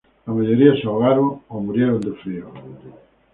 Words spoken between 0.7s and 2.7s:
se ahogaron o murieron de frío.